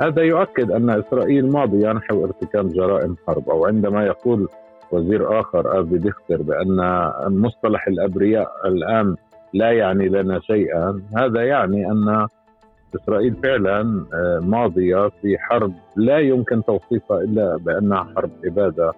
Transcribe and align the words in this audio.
هذا 0.00 0.22
يؤكد 0.22 0.70
أن 0.70 0.90
إسرائيل 0.90 1.52
ماضية 1.52 1.92
نحو 1.92 2.24
ارتكاب 2.24 2.72
جرائم 2.72 3.16
حرب 3.26 3.50
أو 3.50 3.66
عندما 3.66 4.06
يقول 4.06 4.48
وزير 4.92 5.40
آخر 5.40 5.80
آفي 5.80 5.98
ديختر 5.98 6.42
بأن 6.42 7.10
مصطلح 7.26 7.88
الأبرياء 7.88 8.52
الآن 8.64 9.16
لا 9.54 9.72
يعني 9.72 10.08
لنا 10.08 10.40
شيئا 10.40 11.02
هذا 11.16 11.42
يعني 11.42 11.90
أن 11.90 12.26
إسرائيل 12.94 13.36
فعلا 13.42 14.04
آه، 14.14 14.40
ماضية 14.42 15.08
في 15.08 15.38
حرب 15.38 15.72
لا 15.96 16.18
يمكن 16.18 16.64
توصيفها 16.64 17.20
إلا 17.20 17.56
بأنها 17.56 18.12
حرب 18.16 18.30
إبادة 18.44 18.92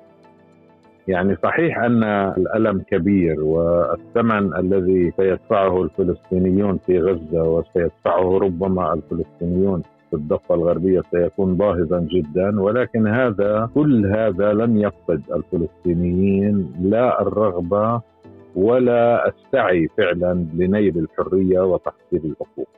يعني 1.09 1.37
صحيح 1.43 1.79
أن 1.79 2.05
الألم 2.39 2.83
كبير 2.91 3.41
والثمن 3.41 4.57
الذي 4.57 5.13
سيدفعه 5.17 5.83
الفلسطينيون 5.83 6.79
في 6.87 7.01
غزة 7.01 7.43
وسيدفعه 7.43 8.39
ربما 8.39 8.93
الفلسطينيون 8.93 9.83
في 10.11 10.17
الضفة 10.17 10.55
الغربية 10.55 11.03
سيكون 11.11 11.57
باهظا 11.57 12.01
جدا 12.01 12.61
ولكن 12.61 13.07
هذا 13.07 13.71
كل 13.75 14.07
هذا 14.07 14.53
لن 14.53 14.79
يفقد 14.79 15.23
الفلسطينيين 15.35 16.73
لا 16.83 17.23
الرغبة 17.23 18.01
ولا 18.55 19.29
السعي 19.29 19.89
فعلا 19.99 20.47
لنيل 20.55 20.99
الحرية 20.99 21.61
وتحصيل 21.61 22.21
الحقوق. 22.25 22.69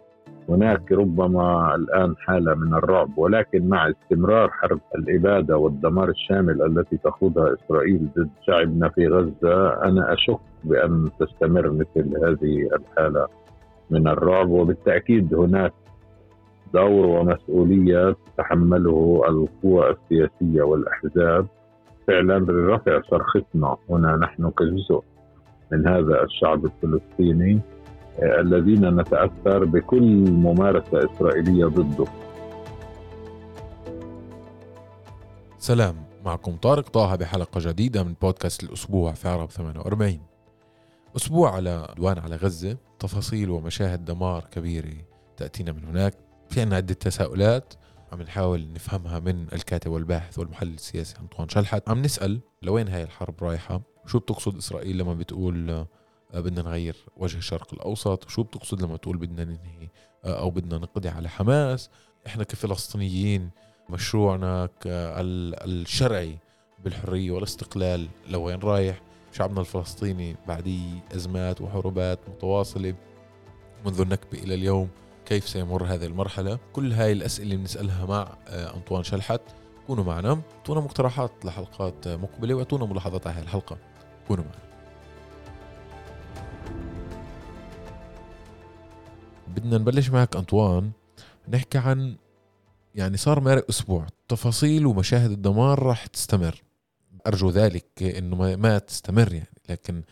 هناك 0.49 0.93
ربما 0.93 1.75
الآن 1.75 2.15
حالة 2.17 2.55
من 2.55 2.75
الرعب 2.75 3.19
ولكن 3.19 3.69
مع 3.69 3.91
استمرار 3.91 4.51
حرب 4.51 4.81
الاباده 4.95 5.57
والدمار 5.57 6.09
الشامل 6.09 6.62
التي 6.62 6.97
تخوضها 6.97 7.55
إسرائيل 7.55 8.09
ضد 8.17 8.31
شعبنا 8.47 8.89
في 8.89 9.09
غزة 9.09 9.85
أنا 9.85 10.12
أشك 10.12 10.39
بأن 10.65 11.11
تستمر 11.21 11.71
مثل 11.71 12.25
هذه 12.25 12.69
الحالة 12.77 13.27
من 13.91 14.09
الرعب 14.09 14.51
وبالتأكيد 14.51 15.35
هناك 15.35 15.73
دور 16.75 17.06
ومسؤولية 17.06 18.17
تتحمله 18.27 19.23
القوى 19.28 19.91
السياسية 19.91 20.62
والأحزاب 20.62 21.47
فعلا 22.06 22.39
لرفع 22.39 23.01
صرختنا 23.11 23.77
هنا 23.91 24.17
نحن 24.17 24.51
كجزء 24.51 25.03
من 25.73 25.89
هذا 25.89 26.23
الشعب 26.23 26.65
الفلسطيني 26.65 27.61
الذين 28.23 28.97
نتأثر 29.00 29.65
بكل 29.65 30.31
ممارسة 30.31 31.12
إسرائيلية 31.12 31.67
ضده. 31.67 32.06
سلام 35.59 35.95
معكم 36.25 36.56
طارق 36.56 36.89
طه 36.89 37.17
بحلقة 37.17 37.61
جديدة 37.70 38.03
من 38.03 38.15
بودكاست 38.23 38.62
الأسبوع 38.65 39.12
في 39.12 39.28
عرب 39.28 39.50
48. 39.50 40.20
أسبوع 41.17 41.55
على 41.55 41.87
عدوان 41.91 42.19
على 42.19 42.37
غزة، 42.37 42.77
تفاصيل 42.98 43.50
ومشاهد 43.50 44.05
دمار 44.05 44.45
كبيرة 44.50 44.95
تأتينا 45.37 45.73
من 45.73 45.84
هناك، 45.84 46.15
في 46.53 46.61
عنا 46.61 46.77
عده 46.77 46.95
تساؤلات 46.95 47.75
عم 48.12 48.22
نحاول 48.22 48.72
نفهمها 48.72 49.19
من 49.19 49.47
الكاتب 49.53 49.91
والباحث 49.91 50.39
والمحلل 50.39 50.75
السياسي 50.75 51.14
أنطوان 51.20 51.48
شلحت، 51.48 51.89
عم 51.89 52.03
نسأل 52.03 52.41
لوين 52.62 52.89
هاي 52.89 53.03
الحرب 53.03 53.44
رايحة؟ 53.44 53.81
شو 54.06 54.19
بتقصد 54.19 54.56
إسرائيل 54.56 54.98
لما 54.98 55.14
بتقول 55.14 55.70
آه، 55.70 55.86
بدنا 56.34 56.62
نغير 56.62 56.97
وجه 57.17 57.39
الشرق 57.39 57.75
الأوسط؟ 57.75 58.27
وشو 58.27 58.42
بتقصد 58.42 58.83
لما 58.83 58.97
تقول 58.97 59.17
بدنا 59.17 59.44
ننهي 59.44 59.89
آه، 60.25 60.39
أو 60.41 60.50
بدنا 60.50 60.78
نقضي 60.78 61.09
على 61.09 61.28
حماس؟ 61.28 61.91
إحنا 62.27 62.44
كفلسطينيين 62.44 63.50
مشروعنا 63.91 64.69
الشرعي 64.87 66.39
بالحرية 66.84 67.31
والاستقلال 67.31 68.09
لوين 68.28 68.59
رايح؟ 68.59 69.03
شعبنا 69.33 69.61
الفلسطيني 69.61 70.37
بعد 70.48 70.78
أزمات 71.14 71.61
وحروبات 71.61 72.19
متواصلة 72.28 72.94
منذ 73.87 74.00
النكبة 74.00 74.39
إلى 74.39 74.55
اليوم. 74.55 74.89
كيف 75.27 75.48
سيمر 75.48 75.84
هذه 75.84 76.06
المرحلة؟ 76.06 76.59
كل 76.73 76.92
هاي 76.92 77.12
الأسئلة 77.12 77.45
اللي 77.45 77.56
بنسالها 77.56 78.06
مع 78.06 78.37
آه، 78.48 78.77
أنطوان 78.77 79.03
شلحت. 79.03 79.41
كونوا 79.87 80.05
معنا. 80.05 80.41
أعطونا 80.59 80.81
مقترحات 80.81 81.44
لحلقات 81.44 82.09
مقبلة 82.09 82.55
وأعطونا 82.55 82.84
ملاحظات 82.84 83.27
على 83.27 83.37
هذه 83.37 83.43
الحلقة. 83.43 83.78
كونوا 84.28 84.44
معنا. 84.44 84.72
بدنا 89.49 89.78
نبلش 89.78 90.10
معك 90.10 90.37
أنطوان. 90.37 90.91
نحكي 91.49 91.78
عن 91.78 92.16
يعني 92.94 93.16
صار 93.16 93.41
مارق 93.41 93.65
أسبوع. 93.69 94.06
تفاصيل 94.28 94.87
ومشاهد 94.87 95.31
الدمار 95.31 95.83
راح 95.83 96.06
تستمر. 96.06 96.62
أرجو 97.27 97.50
ذلك 97.50 98.03
إنه 98.03 98.56
ما 98.56 98.78
تستمر 98.78 99.33
يعني 99.33 99.56
لكن 99.69 100.03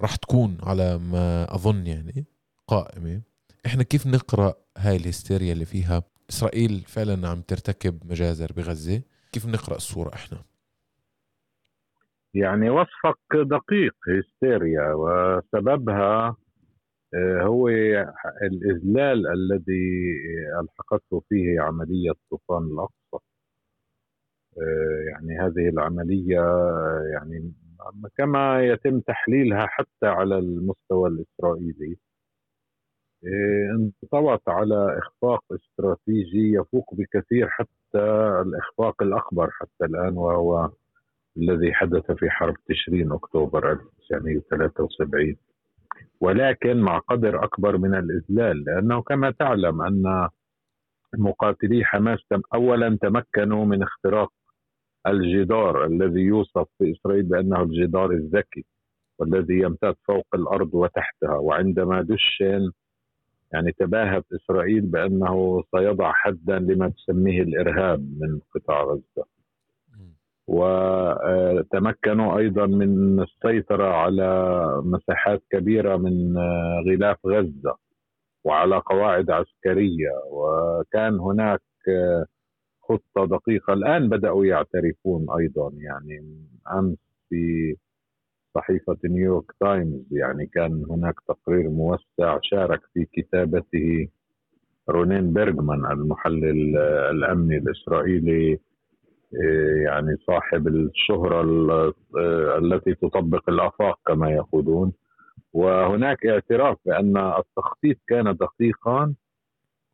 راح 0.00 0.16
تكون 0.16 0.58
على 0.62 0.98
ما 0.98 1.54
أظن 1.54 1.86
يعني 1.86 2.24
قائمة. 2.66 3.29
إحنا 3.66 3.82
كيف 3.82 4.06
نقرأ 4.06 4.54
هاي 4.78 4.96
الهستيريا 4.96 5.52
اللي 5.52 5.64
فيها؟ 5.64 6.02
إسرائيل 6.30 6.80
فعلا 6.86 7.28
عم 7.28 7.40
ترتكب 7.40 7.94
مجازر 8.10 8.52
بغزة. 8.56 9.02
كيف 9.32 9.46
نقرأ 9.46 9.76
الصورة 9.76 10.14
إحنا؟ 10.14 10.38
يعني 12.34 12.70
وصفك 12.70 13.18
دقيق 13.34 13.94
هستيريا 14.08 14.92
وسببها 14.92 16.36
آه، 17.14 17.42
هو 17.42 17.68
الإذلال 18.42 19.26
الذي 19.26 20.14
ألحقته 20.60 21.22
فيه 21.28 21.60
عملية 21.60 22.12
طوفان 22.30 22.62
الأقصى. 22.62 23.24
آه، 24.58 25.04
يعني 25.10 25.38
هذه 25.40 25.68
العملية 25.68 26.40
يعني 27.12 27.52
كما 28.18 28.62
يتم 28.64 29.00
تحليلها 29.00 29.66
حتى 29.66 30.06
على 30.06 30.38
المستوى 30.38 31.08
الإسرائيلي. 31.08 31.92
آه، 31.92 32.09
انطوت 33.24 34.48
على 34.48 34.98
إخفاق 34.98 35.44
استراتيجي 35.52 36.52
يفوق 36.52 36.94
بكثير 36.94 37.48
حتى 37.48 38.04
الإخفاق 38.46 39.02
الأكبر 39.02 39.50
حتى 39.50 39.84
الآن 39.84 40.16
وهو 40.16 40.70
الذي 41.36 41.74
حدث 41.74 42.10
في 42.12 42.30
حرب 42.30 42.54
تشرين 42.68 43.12
أكتوبر 43.12 43.72
1973 43.72 45.36
ولكن 46.20 46.76
مع 46.76 46.98
قدر 46.98 47.44
أكبر 47.44 47.78
من 47.78 47.94
الإذلال 47.94 48.64
لأنه 48.64 49.02
كما 49.02 49.30
تعلم 49.30 49.82
أن 49.82 50.28
مقاتلي 51.18 51.84
حماس 51.84 52.18
اولا 52.54 52.98
تمكنوا 53.02 53.64
من 53.64 53.82
اختراق 53.82 54.32
الجدار 55.06 55.84
الذي 55.84 56.20
يوصف 56.20 56.66
في 56.78 56.92
إسرائيل 56.92 57.22
بأنه 57.22 57.62
الجدار 57.62 58.10
الذكي 58.10 58.64
والذي 59.18 59.58
يمتد 59.58 59.94
فوق 60.04 60.26
الأرض 60.34 60.74
وتحتها 60.74 61.34
وعندما 61.36 62.02
دشن 62.02 62.70
يعني 63.52 63.72
تباهت 63.72 64.24
إسرائيل 64.32 64.80
بأنه 64.80 65.62
سيضع 65.76 66.12
حدا 66.12 66.58
لما 66.58 66.88
تسميه 66.88 67.42
الإرهاب 67.42 68.00
من 68.00 68.40
قطاع 68.54 68.82
غزة. 68.84 69.26
وتمكنوا 70.46 72.38
أيضا 72.38 72.66
من 72.66 73.20
السيطرة 73.20 73.84
على 73.84 74.64
مساحات 74.84 75.42
كبيرة 75.50 75.96
من 75.96 76.38
غلاف 76.88 77.26
غزة 77.26 77.76
وعلى 78.44 78.76
قواعد 78.76 79.30
عسكرية. 79.30 80.10
وكان 80.30 81.20
هناك 81.20 81.60
خطة 82.82 83.26
دقيقة. 83.26 83.72
الآن 83.72 84.08
بدأوا 84.08 84.46
يعترفون 84.46 85.26
أيضا 85.40 85.70
يعني 85.74 86.46
أمس 86.72 86.98
في 87.28 87.76
صحيفة 88.54 88.96
نيويورك 89.04 89.52
تايمز 89.60 90.04
يعني 90.12 90.46
كان 90.46 90.84
هناك 90.90 91.14
تقرير 91.28 91.68
موسع 91.70 92.38
شارك 92.42 92.80
في 92.94 93.04
كتابته 93.12 94.08
رونين 94.90 95.32
بيرغمان 95.32 95.86
المحلل 95.92 96.76
الأمني 97.10 97.56
الإسرائيلي 97.56 98.58
إيه، 99.34 99.84
يعني 99.84 100.16
صاحب 100.26 100.68
الشهرة 100.68 101.42
إيه، 102.16 102.58
التي 102.58 102.94
تطبق 102.94 103.50
الآفاق 103.50 103.98
كما 104.06 104.30
يقولون. 104.30 104.92
وهناك 105.52 106.26
اعتراف 106.26 106.76
بأن 106.86 107.16
التخطيط 107.16 107.96
كان 108.08 108.36
دقيقا 108.36 109.14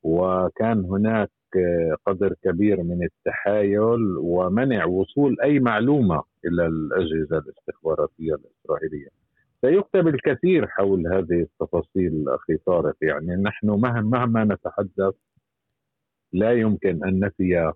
وكان 0.03 0.85
هناك 0.85 1.31
قدر 2.07 2.35
كبير 2.45 2.83
من 2.83 3.03
التحايل 3.05 4.17
ومنع 4.19 4.85
وصول 4.85 5.37
أي 5.43 5.59
معلومة 5.61 6.23
إلى 6.47 6.67
الأجهزة 6.67 7.39
الاستخباراتية 7.39 8.35
الإسرائيلية. 8.35 9.09
سيكتب 9.61 10.09
الكثير 10.09 10.67
حول 10.67 11.07
هذه 11.07 11.41
التفاصيل 11.43 12.29
أخي 12.29 12.57
طارق. 12.57 12.97
يعني 13.03 13.37
نحن 13.43 13.67
مهما 13.71 14.45
نتحدث 14.45 15.15
لا 16.33 16.53
يمكن 16.53 17.05
أن 17.05 17.21
نفي 17.21 17.73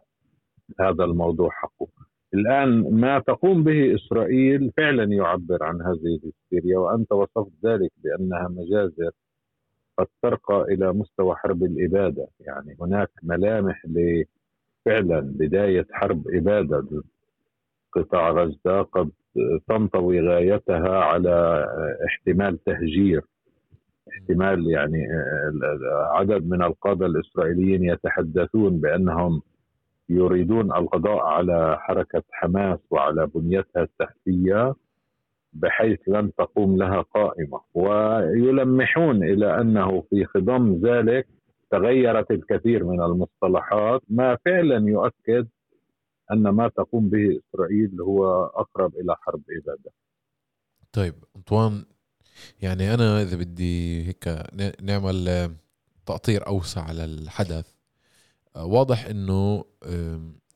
هذا 0.80 1.04
الموضوع 1.04 1.50
حقه. 1.50 1.88
الآن 2.34 3.00
ما 3.00 3.18
تقوم 3.18 3.64
به 3.64 3.94
إسرائيل 3.94 4.72
فعلا 4.76 5.04
يعبر 5.04 5.62
عن 5.62 5.82
هذه 5.82 6.20
الهستيريا 6.22 6.78
وأنت 6.78 7.12
وصفت 7.12 7.52
ذلك 7.64 7.92
بأنها 7.96 8.48
مجازر 8.48 9.10
قد 9.98 10.06
ترقى 10.22 10.62
إلى 10.62 10.92
مستوى 10.92 11.36
حرب 11.36 11.64
الإبادة. 11.64 12.28
يعني 12.40 12.76
هناك 12.80 13.10
ملامح 13.22 13.82
لفعلا 13.86 15.20
بداية 15.20 15.86
حرب 15.92 16.28
إبادة 16.28 17.02
قطاع 17.92 18.30
غزة 18.30 18.82
قد 18.82 19.10
تنطوي 19.68 20.20
غايتها 20.28 20.98
على 20.98 21.66
احتمال 22.06 22.64
تهجير 22.64 23.22
احتمال 24.12 24.70
يعني 24.70 25.06
عدد 25.92 26.46
من 26.46 26.62
القادة 26.62 27.06
الإسرائيليين 27.06 27.84
يتحدثون 27.84 28.80
بأنهم 28.80 29.42
يريدون 30.08 30.72
القضاء 30.72 31.18
على 31.18 31.76
حركة 31.80 32.22
حماس 32.30 32.78
وعلى 32.90 33.26
بنيتها 33.26 33.82
التحتية 33.82 34.74
بحيث 35.52 35.98
لن 36.08 36.32
تقوم 36.38 36.76
لها 36.76 37.00
قائمة. 37.00 37.60
ويلمحون 37.74 39.22
إلى 39.24 39.60
أنه 39.60 40.00
في 40.10 40.24
خضم 40.24 40.80
ذلك 40.86 41.26
تغيرت 41.70 42.30
الكثير 42.30 42.84
من 42.84 43.02
المصطلحات 43.02 44.02
ما 44.08 44.36
فعلا 44.44 44.88
يؤكد 44.88 45.48
أن 46.32 46.48
ما 46.48 46.68
تقوم 46.68 47.08
به 47.08 47.40
إسرائيل 47.40 48.00
هو 48.00 48.44
أقرب 48.44 48.96
إلى 48.96 49.16
حرب 49.16 49.42
إبادة. 49.62 49.92
طيب 50.92 51.14
أنطوان 51.36 51.84
يعني 52.62 52.94
أنا 52.94 53.22
إذا 53.22 53.36
بدي 53.36 54.06
هيك 54.08 54.46
نعمل 54.82 55.50
تقطير 56.06 56.46
أوسع 56.46 56.82
على 56.82 57.04
الحدث 57.04 57.72
واضح 58.56 59.06
أنه 59.06 59.64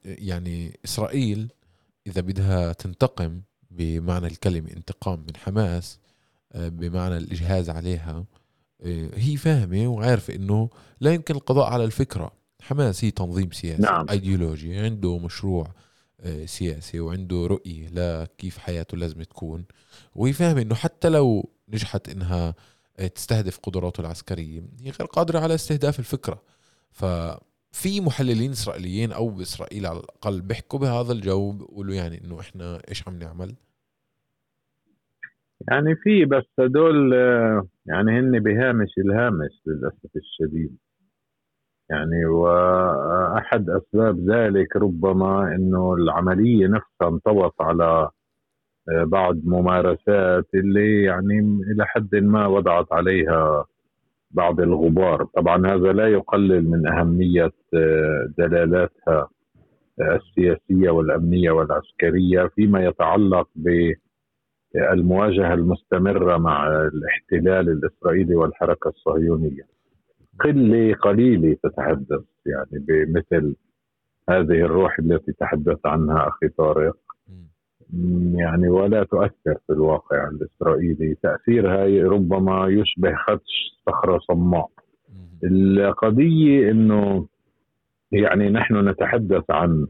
يعني 0.04 0.78
إسرائيل 0.84 1.52
إذا 2.06 2.20
بدها 2.20 2.72
تنتقم 2.72 3.40
بمعنى 3.70 4.26
الكلمة 4.26 4.70
انتقام 4.70 5.20
من 5.20 5.36
حماس 5.36 6.00
بمعنى 6.54 7.16
الإجهاز 7.16 7.70
عليها 7.70 8.24
هي 9.14 9.36
فاهمة 9.36 9.88
وعارفة 9.88 10.34
أنه 10.34 10.70
لا 11.00 11.14
يمكن 11.14 11.34
القضاء 11.34 11.72
على 11.72 11.84
الفكرة. 11.84 12.32
حماس 12.64 13.04
هي 13.04 13.10
تنظيم 13.10 13.50
سياسي 13.50 13.82
نعم. 13.82 14.06
ايديولوجي 14.10 14.78
عنده 14.78 15.18
مشروع 15.18 15.66
آه، 16.20 16.44
سياسي 16.44 17.00
وعنده 17.00 17.46
رؤية 17.46 17.88
لكيف 17.88 18.58
حياته 18.58 18.96
لازم 18.96 19.22
تكون. 19.22 19.64
وهي 20.14 20.32
فاهمة 20.32 20.62
إنه 20.62 20.74
حتى 20.74 21.08
لو 21.08 21.50
نجحت 21.68 22.08
إنها 22.08 22.54
آه، 22.98 23.06
تستهدف 23.06 23.58
قدراته 23.58 24.00
العسكرية 24.00 24.60
هي 24.80 24.90
غير 24.90 25.08
قادرة 25.08 25.38
على 25.38 25.54
استهداف 25.54 25.98
الفكرة. 25.98 26.42
ففي 26.90 28.00
محللين 28.00 28.50
إسرائيليين 28.50 29.12
أو 29.12 29.28
باسرائيل 29.28 29.86
على 29.86 29.98
الأقل 29.98 30.40
بيحكوا 30.40 30.78
بهذا 30.78 31.12
الجو 31.12 31.52
بيقولوا 31.52 31.94
يعني 31.94 32.20
إنه 32.24 32.40
إحنا 32.40 32.78
إيش 32.88 33.08
عم 33.08 33.18
نعمل؟ 33.18 33.54
يعني 35.70 35.96
في 35.96 36.24
بس 36.24 36.44
هدول 36.58 37.14
آه، 37.14 37.68
يعني 37.86 38.18
هن 38.18 38.40
بهامش 38.40 38.90
الهامش 38.98 39.52
للأسف 39.66 40.10
الشديد. 40.16 40.76
يعني 41.90 42.24
وأحد 42.26 43.70
أسباب 43.70 44.30
ذلك 44.30 44.76
ربما 44.76 45.54
إنه 45.54 45.94
العملية 45.94 46.66
نفسها 46.66 47.08
انطوت 47.08 47.54
على 47.60 48.08
آه، 48.88 49.04
بعض 49.04 49.36
ممارسات 49.44 50.46
اللي 50.54 51.02
يعني 51.02 51.38
إلى 51.74 51.86
حد 51.86 52.14
ما 52.14 52.46
وضعت 52.46 52.92
عليها 52.92 53.64
بعض 54.30 54.60
الغبار. 54.60 55.24
طبعا 55.24 55.66
هذا 55.66 55.92
لا 55.92 56.08
يقلل 56.08 56.70
من 56.70 56.86
أهمية 56.88 57.52
آه، 57.74 58.28
دلالاتها 58.38 59.28
السياسية 60.00 60.90
والأمنية 60.90 61.50
والعسكرية 61.50 62.46
فيما 62.54 62.84
يتعلق 62.84 63.48
بالمواجهة 64.74 65.54
المستمرة 65.54 66.36
مع 66.36 66.66
الاحتلال 66.68 67.68
الإسرائيلي 67.68 68.34
والحركة 68.34 68.88
الصهيونية. 68.88 69.74
قلة 70.40 70.94
قليلة 70.94 71.56
تتحدث 71.62 72.24
يعني 72.46 72.84
بمثل 72.88 73.56
هذه 74.30 74.64
الروح 74.64 74.98
التي 74.98 75.32
تحدث 75.32 75.86
عنها 75.86 76.28
أخي 76.28 76.48
طارق. 76.48 76.96
يعني 78.34 78.68
ولا 78.68 79.04
تؤثر 79.04 79.54
في 79.66 79.72
الواقع 79.72 80.28
الإسرائيلي. 80.28 81.16
تاثيرها 81.22 82.08
ربما 82.08 82.66
يشبه 82.68 83.14
خدش 83.14 83.80
صخرة 83.86 84.18
صماء. 84.18 84.70
القضية 85.44 86.70
إنه 86.70 87.26
يعني 88.12 88.50
نحن 88.50 88.88
نتحدث 88.88 89.50
عن 89.50 89.86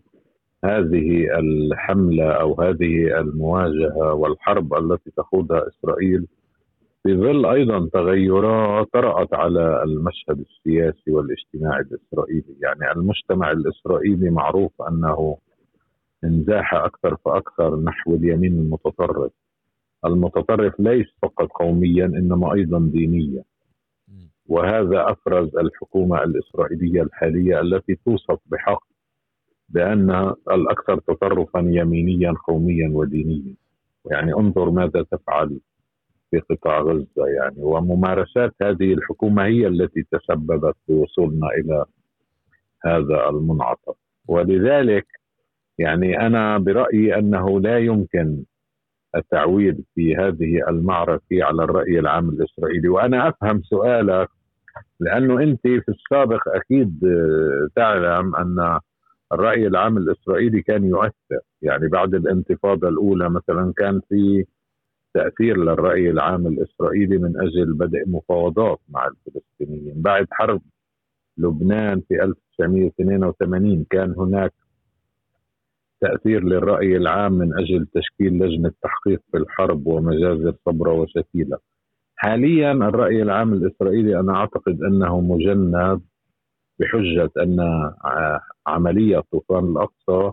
هذه 0.64 1.38
الحملة 1.38 2.30
أو 2.30 2.60
هذه 2.62 3.20
المواجهة 3.20 4.12
والحرب 4.14 4.74
التي 4.74 5.10
تخوضها 5.16 5.68
إسرائيل 5.68 6.26
في 7.06 7.16
ظل 7.16 7.46
أيضا 7.46 7.88
تغيرات 7.92 8.88
طرأت 8.92 9.34
على 9.34 9.82
المشهد 9.82 10.40
السياسي 10.40 11.10
والاجتماعي 11.10 11.80
الإسرائيلي، 11.80 12.56
يعني 12.62 12.92
المجتمع 12.92 13.50
الإسرائيلي 13.50 14.30
معروف 14.30 14.82
أنه 14.82 15.36
انزاح 16.24 16.74
أكثر 16.74 17.16
فأكثر 17.16 17.76
نحو 17.80 18.14
اليمين 18.14 18.52
المتطرف. 18.52 19.32
المتطرف 20.04 20.80
ليس 20.80 21.06
فقط 21.22 21.48
قوميا 21.48 22.04
إنما 22.04 22.54
أيضا 22.54 22.78
دينيا. 22.92 23.44
وهذا 24.48 25.10
أفرز 25.10 25.56
الحكومة 25.56 26.22
الإسرائيلية 26.22 27.02
الحالية 27.02 27.60
التي 27.60 27.94
توصف 27.94 28.38
بحق 28.46 28.84
بانها 29.68 30.36
الأكثر 30.50 30.98
تطرفا 30.98 31.58
يمينيا 31.58 32.34
قوميا 32.46 32.90
ودينيا. 32.92 33.54
يعني 34.10 34.34
انظر 34.34 34.70
ماذا 34.70 35.02
تفعل 35.02 35.60
في 36.30 36.40
قطاع 36.40 36.80
غزة 36.80 37.26
يعني. 37.26 37.56
وممارسات 37.58 38.54
هذه 38.62 38.92
الحكومة 38.94 39.44
هي 39.44 39.66
التي 39.66 40.02
تسببت 40.12 40.74
في 40.86 40.92
وصولنا 40.92 41.48
إلى 41.48 41.84
هذا 42.84 43.28
المنعطف. 43.28 43.96
ولذلك 44.28 45.06
يعني 45.78 46.26
أنا 46.26 46.58
برأيي 46.58 47.18
أنه 47.18 47.60
لا 47.60 47.78
يمكن 47.78 48.42
التعويل 49.16 49.84
في 49.94 50.16
هذه 50.16 50.68
المعركة 50.68 51.44
على 51.44 51.64
الرأي 51.64 51.98
العام 51.98 52.28
الإسرائيلي. 52.28 52.88
وأنا 52.88 53.28
أفهم 53.28 53.62
سؤالك 53.62 54.28
لأنه 55.00 55.42
أنت 55.42 55.60
في 55.62 55.88
السابق 55.88 56.48
أكيد 56.48 57.00
تعلم 57.76 58.36
أن 58.36 58.78
الرأي 59.32 59.66
العام 59.66 59.96
الإسرائيلي 59.98 60.62
كان 60.62 60.84
يؤثر. 60.84 61.40
يعني 61.62 61.88
بعد 61.88 62.14
الانتفاضة 62.14 62.88
الأولى 62.88 63.30
مثلا 63.30 63.72
كان 63.76 64.00
في 64.08 64.44
تأثير 65.14 65.56
للرأي 65.56 66.10
العام 66.10 66.46
الإسرائيلي 66.46 67.18
من 67.18 67.40
أجل 67.40 67.74
بدء 67.74 68.08
مفاوضات 68.08 68.80
مع 68.88 69.06
الفلسطينيين. 69.06 70.02
بعد 70.02 70.26
حرب 70.30 70.62
لبنان 71.38 72.00
في 72.00 72.22
1982 72.22 73.84
كان 73.90 74.14
هناك 74.18 74.52
تأثير 76.00 76.44
للرأي 76.44 76.96
العام 76.96 77.32
من 77.32 77.58
أجل 77.58 77.86
تشكيل 77.86 78.38
لجنة 78.38 78.72
تحقيق 78.82 79.20
في 79.30 79.36
الحرب 79.38 79.86
ومجازر 79.86 80.54
صبرة 80.66 80.92
وشتيلة 80.92 81.58
حاليا 82.16 82.72
الرأي 82.72 83.22
العام 83.22 83.52
الإسرائيلي 83.52 84.20
أنا 84.20 84.34
أعتقد 84.36 84.82
أنه 84.82 85.20
مجند 85.20 86.00
بحجة 86.80 87.30
أن 87.42 87.60
عملية 88.66 89.22
طوفان 89.32 89.64
الأقصى 89.64 90.32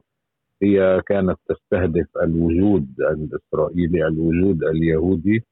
هي 0.64 1.02
كانت 1.08 1.38
تستهدف 1.50 2.08
الوجود 2.24 2.88
الإسرائيلي 3.00 4.08
الوجود 4.08 4.64
اليهودي. 4.64 5.44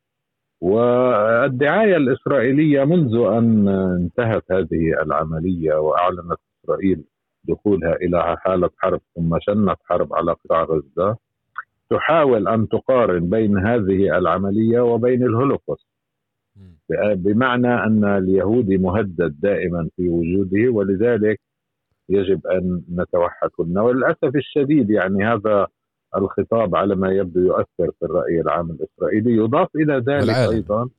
والدعاية 0.61 1.97
الإسرائيلية 1.97 2.83
منذ 2.83 3.15
أن 3.15 3.67
انتهت 3.67 4.43
هذه 4.51 5.01
العملية 5.01 5.73
وأعلنت 5.75 6.37
إسرائيل 6.63 7.03
دخولها 7.43 7.95
إلى 7.95 8.37
حالة 8.37 8.69
حرب 8.77 9.01
ثم 9.15 9.37
شنت 9.39 9.77
حرب 9.85 10.13
على 10.13 10.31
قطاع 10.31 10.63
غزة 10.63 11.17
تحاول 11.89 12.47
أن 12.47 12.67
تقارن 12.67 13.29
بين 13.29 13.57
هذه 13.57 14.17
العملية 14.17 14.79
وبين 14.79 15.23
الهولوكوست. 15.23 15.87
بمعنى 17.15 17.67
أن 17.83 18.03
اليهودي 18.03 18.77
مهدد 18.77 19.35
دائما 19.39 19.89
في 19.95 20.09
وجوده 20.09 20.69
ولذلك 20.69 21.39
يجب 22.09 22.47
أن 22.47 22.81
نتوحد. 22.95 23.49
كلنا 23.49 23.81
وللأسف 23.81 24.35
الشديد 24.35 24.89
يعني 24.89 25.25
هذا 25.25 25.67
الخطاب 26.17 26.75
على 26.75 26.95
ما 26.95 27.09
يبدو 27.11 27.39
يؤثر 27.39 27.91
في 27.99 28.05
الرأي 28.05 28.41
العام 28.41 28.69
الإسرائيلي. 28.71 29.35
يضاف 29.35 29.75
إلى 29.75 29.93
ذلك 29.93 30.23
العالم. 30.23 30.51
أيضا 30.53 30.89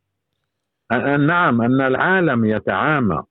أن 0.92 1.26
نعم 1.26 1.62
أن 1.62 1.80
العالم 1.80 2.44
يتعامى 2.44 3.22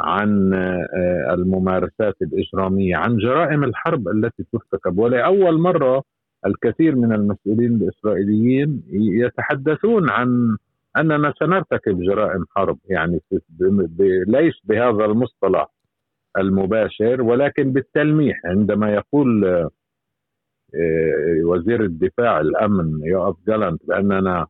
عن 0.00 0.54
آه، 0.54 1.34
الممارسات 1.34 2.16
الإجرامية 2.22 2.96
عن 2.96 3.16
جرائم 3.16 3.64
الحرب 3.64 4.08
التي 4.08 4.44
ترتكب. 4.52 4.98
ولأول 4.98 5.60
مرة 5.60 6.02
الكثير 6.46 6.96
من 6.96 7.12
المسؤولين 7.12 7.74
الإسرائيليين 7.74 8.82
يتحدثون 8.92 10.10
عن 10.10 10.56
أننا 10.96 11.32
سنرتكب 11.38 12.02
جرائم 12.02 12.44
حرب 12.56 12.78
يعني 12.88 13.20
ليس 14.26 14.54
بهذا 14.64 15.04
المصطلح. 15.04 15.68
المباشر 16.38 17.22
ولكن 17.22 17.72
بالتلميح. 17.72 18.40
عندما 18.44 18.94
يقول 18.94 19.44
آه، 20.74 21.44
وزير 21.44 21.84
الدفاع 21.84 22.40
الأمن 22.40 23.00
يوقف 23.04 23.36
جالنت 23.46 23.86
بأننا 23.86 24.46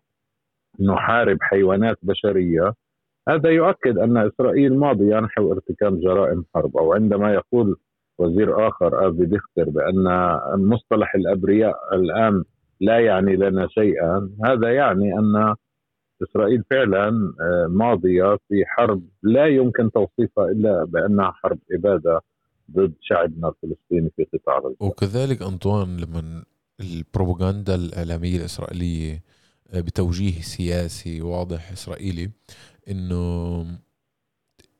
نحارب 0.80 1.38
حيوانات 1.40 1.98
بشرية 2.02 2.74
هذا 3.28 3.50
يؤكد 3.50 3.98
أن 3.98 4.16
إسرائيل 4.16 4.78
ماضيه 4.78 5.20
نحو 5.20 5.52
ارتكاب 5.52 6.00
جرائم 6.00 6.44
حرب 6.54 6.76
أو 6.76 6.92
عندما 6.92 7.34
يقول 7.34 7.76
وزير 8.18 8.68
آخر 8.68 9.08
أفي 9.08 9.24
ديختر 9.26 9.70
بأن 9.70 10.04
مصطلح 10.56 11.14
الأبرياء 11.14 11.74
الآن 11.92 12.44
لا 12.80 12.98
يعني 12.98 13.36
لنا 13.36 13.68
شيئا 13.68 14.30
هذا 14.44 14.72
يعني 14.72 15.18
أن 15.18 15.54
إسرائيل 16.22 16.64
فعلا 16.70 17.08
آه، 17.40 17.66
ماضية 17.70 18.38
في 18.48 18.64
حرب 18.66 19.02
لا 19.22 19.46
يمكن 19.46 19.90
توصيفها 19.92 20.44
إلا 20.44 20.84
بأنها 20.84 21.32
حرب 21.32 21.58
إبادة 21.72 22.20
ضد 22.70 22.94
شعبنا 23.00 23.48
الفلسطيني 23.48 24.10
في 24.16 24.26
قطاع 24.34 24.58
غزة 24.58 24.76
وكذلك 24.80 25.42
أنطوان 25.42 25.96
لما 25.96 26.44
البروباغندا 26.80 27.74
الإعلامية 27.74 28.36
الإسرائيلية 28.36 29.22
آه، 29.70 29.80
بتوجيه 29.80 30.40
سياسي 30.40 31.22
واضح 31.22 31.72
إسرائيلي 31.72 32.30
إنه 32.90 33.66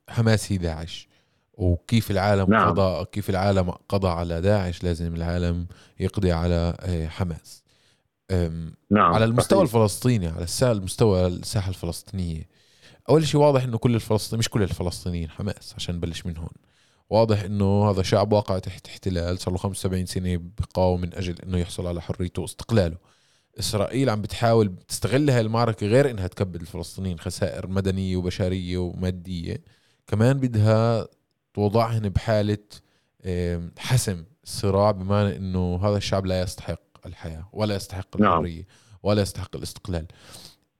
حماس 0.08 0.52
هي 0.52 0.58
داعش 0.58 1.08
وكيف 1.52 2.10
العالم 2.10 2.50
نعم. 2.50 2.70
قضى 2.70 3.04
كيف 3.12 3.30
العالم 3.30 3.70
قضى 3.70 4.08
على 4.08 4.40
داعش 4.40 4.84
لازم 4.84 5.14
العالم 5.14 5.66
يقضي 6.00 6.32
على 6.32 6.74
آه، 6.80 7.06
حماس 7.06 7.64
نعم. 8.90 9.12
على 9.14 9.24
المستوى 9.24 9.66
صحيح. 9.66 9.74
الفلسطيني 9.74 10.26
على 10.26 10.46
المستوى 10.62 11.26
الساحة 11.26 11.68
الفلسطينية 11.68 12.48
أول 13.10 13.26
شيء 13.26 13.40
واضح 13.40 13.62
إنه 13.62 13.78
كل 13.78 13.94
الفلسطينيين 13.94 14.38
مش 14.38 14.48
كل 14.48 14.62
الفلسطينيين 14.62 15.30
حماس 15.30 15.74
عشان 15.76 15.94
نبلش 15.94 16.26
من 16.26 16.36
هون 16.36 16.50
واضح 17.10 17.42
إنه 17.42 17.90
هذا 17.90 18.02
شعب 18.02 18.32
واقع 18.32 18.58
تحت 18.58 18.86
احتلال 18.86 19.38
صار 19.38 19.52
له 19.52 19.58
75 19.58 20.06
سنة 20.06 20.40
بقاوم 20.58 21.00
من 21.00 21.14
أجل 21.14 21.34
إنه 21.42 21.58
يحصل 21.58 21.86
على 21.86 22.00
حريته 22.02 22.42
واستقلاله 22.42 22.96
إسرائيل 23.58 24.10
عم 24.10 24.22
بتحاول 24.22 24.76
تستغل 24.88 25.30
هاي 25.30 25.40
المعركة 25.40 25.86
غير 25.86 26.10
إنها 26.10 26.26
تكبد 26.26 26.60
الفلسطينيين 26.60 27.18
خسائر 27.18 27.66
مدنية 27.66 28.16
وبشرية 28.16 28.78
ومادية 28.78 29.62
كمان 30.06 30.38
بدها 30.38 31.08
توضعهن 31.54 32.08
بحالة 32.08 32.58
حسم 33.78 34.24
الصراع 34.44 34.90
بمعنى 34.90 35.36
إنه 35.36 35.80
هذا 35.82 35.96
الشعب 35.96 36.26
لا 36.26 36.40
يستحق 36.42 36.89
الحياة 37.06 37.48
ولا 37.52 37.74
يستحق 37.74 38.16
نعم. 38.16 38.32
الحرية 38.32 38.66
ولا 39.02 39.22
يستحق 39.22 39.56
الاستقلال. 39.56 40.06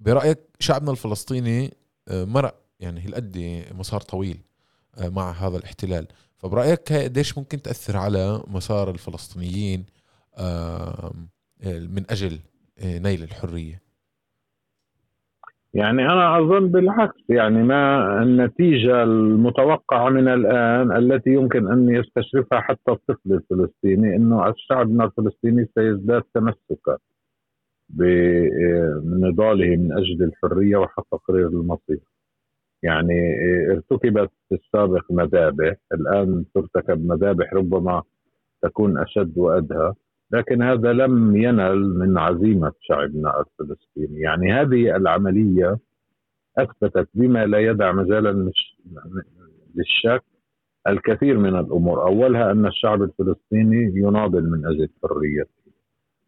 برأيك 0.00 0.38
شعبنا 0.58 0.90
الفلسطيني 0.90 1.74
آه، 2.08 2.24
مرق 2.24 2.54
يعني 2.80 3.00
هالقد 3.00 3.64
مسار 3.78 4.00
طويل 4.00 4.40
آه، 4.98 5.08
مع 5.08 5.30
هذا 5.30 5.56
الاحتلال؟ 5.56 6.06
فبرأيك 6.36 6.92
قديش 6.92 7.38
ممكن 7.38 7.62
تأثر 7.62 7.96
على 7.96 8.42
مسار 8.46 8.90
الفلسطينيين 8.90 9.86
من 11.66 12.04
أجل 12.10 12.40
آه، 12.78 12.98
نيل 12.98 13.22
الحرية؟ 13.22 13.82
يعني 15.74 16.02
أنا 16.06 16.38
أظن 16.38 16.68
بالعكس 16.68 17.20
يعني 17.28 17.62
ما 17.62 18.22
النتيجة 18.22 19.02
المتوقعة 19.02 20.08
من 20.10 20.28
الآن 20.28 20.96
التي 20.96 21.30
يمكن 21.30 21.72
أن 21.72 21.88
يستشرفها 21.88 22.60
حتى 22.60 22.90
الطفل 22.90 23.32
الفلسطيني 23.32 24.16
إنه 24.16 24.48
الشعب 24.48 25.00
الفلسطيني 25.00 25.68
سيزداد 25.74 26.22
تمسكا 26.34 26.98
بنضاله 27.88 29.76
من 29.76 29.92
أجل 29.92 30.22
الحرية 30.22 30.76
وحق 30.76 31.06
تقرير 31.10 31.48
المصير. 31.48 32.00
يعني 32.82 33.14
ارتكبت 33.70 34.30
في 34.48 34.54
السابق 34.54 35.12
مذابح 35.12 35.76
الآن 35.92 36.44
ترتكب 36.54 37.06
مذابح 37.06 37.54
ربما 37.54 38.02
تكون 38.62 38.98
أشد 38.98 39.38
وأدهى 39.38 39.92
لكن 40.32 40.62
هذا 40.62 40.92
لم 40.92 41.37
ينل 41.37 41.94
من 41.99 42.18
عزيمة 42.18 42.72
شعبنا 42.80 43.40
الفلسطيني 43.40 44.20
يعني 44.20 44.52
هذه 44.52 44.96
العملية 44.96 45.78
أثبتت 46.58 47.08
بما 47.14 47.46
لا 47.46 47.58
يدع 47.58 47.92
مجالا 47.92 48.52
للشك 49.75 50.22
الكثير 50.88 51.38
من 51.38 51.58
الأمور. 51.58 52.02
أولها 52.02 52.52
أن 52.52 52.66
الشعب 52.66 53.02
الفلسطيني 53.02 53.92
يناضل 53.94 54.50
من 54.50 54.66
أجل 54.66 54.88
حريته 55.02 55.50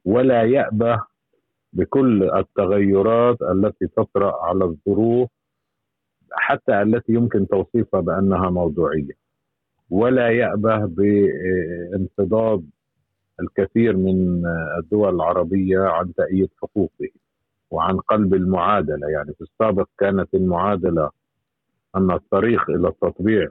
ولا 0.05 0.43
يأبه 0.43 1.03
بكل 1.73 2.31
التغيرات 2.31 3.43
التي 3.43 3.87
تطرأ 3.87 4.45
على 4.45 4.65
الظروف 4.65 5.31
حتى 6.33 6.83
التي 6.83 7.13
يمكن 7.13 7.49
توصيفها 7.49 8.01
بأنها 8.01 8.51
موضوعية. 8.51 9.23
ولا 9.91 10.29
يأبه 10.29 10.87
بانفضاض 10.87 12.63
الكثير 13.41 13.97
من 13.97 14.43
الدول 14.79 15.15
العربية 15.15 15.81
عن 15.81 16.15
تأييد 16.15 16.49
حقوقه 16.63 17.09
وعن 17.71 17.97
قلب 17.97 18.35
المعادلة. 18.35 19.09
يعني 19.09 19.33
في 19.35 19.41
السابق 19.41 19.89
كانت 19.99 20.35
المعادلة 20.35 21.11
أن 21.97 22.11
الطريق 22.11 22.71
إلى 22.71 22.89
التطبيع 22.89 23.49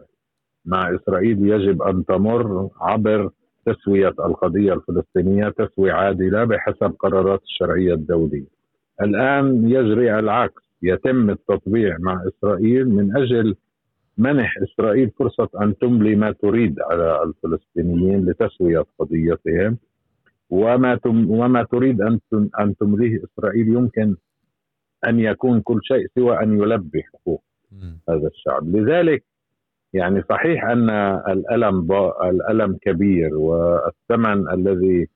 مع 0.65 0.95
إسرائيل 0.95 1.47
يجب 1.47 1.81
أن 1.81 2.05
تمر 2.05 2.69
عبر 2.81 3.29
تسوية 3.65 4.07
القضية 4.07 4.73
الفلسطينية 4.73 5.49
تسوية 5.49 5.93
عادلة 5.93 6.43
بحسب 6.43 6.95
قرارات 6.99 7.41
الشرعية 7.43 7.93
الدولية. 7.93 8.47
الآن 9.01 9.69
يجري 9.69 10.19
العكس 10.19 10.63
يتم 10.83 11.29
التطبيع 11.29 11.97
مع 11.99 12.23
إسرائيل 12.27 12.89
من 12.89 13.17
أجل 13.17 13.55
منح 14.21 14.57
إسرائيل 14.63 15.09
فرصة 15.09 15.49
أن 15.61 15.77
تملي 15.77 16.15
ما 16.15 16.31
تريد 16.31 16.79
على 16.81 17.23
الفلسطينيين 17.23 18.25
لتسوية 18.25 18.85
قضيتهم 18.99 19.77
وما 20.49 20.95
تم 20.95 21.31
وما 21.31 21.63
تريد 21.63 22.01
أن 22.01 22.19
أن 22.59 22.75
تمليه 22.75 23.21
إسرائيل 23.23 23.67
يمكن 23.67 24.15
أن 25.07 25.19
يكون 25.19 25.61
كل 25.61 25.79
شيء 25.83 26.07
سوى 26.15 26.43
أن 26.43 26.57
يلبي 26.61 27.03
حقوق 27.03 27.43
هذا 28.09 28.27
الشعب. 28.27 28.75
لذلك 28.75 29.23
يعني 29.93 30.23
صحيح 30.29 30.65
أن 30.65 30.89
الألم 31.29 31.91
الألم 32.23 32.77
كبير 32.81 33.35
والثمن 33.35 34.49
الذي 34.53 35.07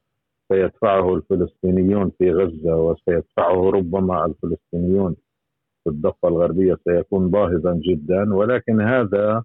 سيدفعه 0.52 1.16
الفلسطينيون 1.16 2.12
في 2.18 2.32
غزة 2.32 2.76
وسيدفعه 2.76 3.70
ربما 3.70 4.26
الفلسطينيون 4.26 5.16
في 5.86 5.92
الضفة 5.92 6.28
الغربية 6.28 6.78
سيكون 6.84 7.30
باهظا 7.32 7.80
جدا 7.90 8.36
ولكن 8.36 8.82
هذا 8.82 9.44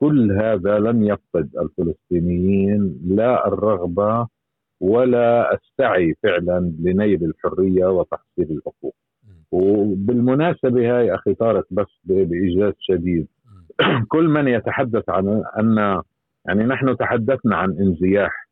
كل 0.00 0.32
هذا 0.32 0.78
لن 0.78 1.04
يفقد 1.04 1.50
الفلسطينيين 1.56 3.00
لا 3.06 3.48
الرغبة 3.48 4.26
ولا 4.80 5.54
السعي 5.54 6.14
فعلا 6.22 6.72
لنيل 6.80 7.24
الحرية 7.24 7.86
وتحصيل 7.86 8.50
الحقوق. 8.50 8.94
وبالمناسبة 9.52 10.98
هاي 10.98 11.14
أخي 11.14 11.34
طارق 11.34 11.66
بس 11.70 12.00
بإيجاز 12.04 12.72
شديد. 12.78 13.26
كل 14.12 14.28
من 14.28 14.48
يتحدث 14.48 15.08
عن 15.08 15.42
أن 15.58 16.02
يعني 16.46 16.64
نحن 16.64 16.96
تحدثنا 16.96 17.56
عن 17.56 17.70
انزياح 17.70 18.48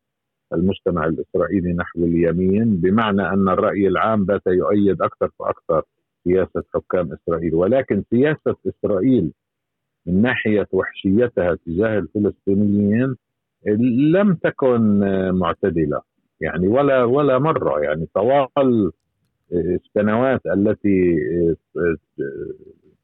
المجتمع 0.53 1.05
الإسرائيلي 1.05 1.73
نحو 1.73 2.03
اليمين 2.03 2.77
بمعنى 2.77 3.21
أن 3.21 3.49
الرأي 3.49 3.87
العام 3.87 4.25
بات 4.25 4.47
يؤيد 4.47 5.01
أكثر 5.01 5.29
فأكثر 5.39 5.83
سياسة 6.27 6.63
حكام 6.73 7.13
إسرائيل. 7.13 7.55
ولكن 7.55 8.03
سياسة 8.09 8.55
إسرائيل 8.67 9.31
من 10.05 10.21
ناحية 10.21 10.67
وحشيتها 10.71 11.55
تجاه 11.65 11.99
الفلسطينيين 11.99 13.15
لم 14.13 14.33
تكن 14.33 14.99
معتدلة. 15.33 16.01
يعني 16.41 16.67
ولا 16.67 17.03
ولا 17.03 17.39
مرة. 17.39 17.79
يعني 17.79 18.07
طوال 18.13 18.91
السنوات 19.51 20.41
التي 20.45 21.17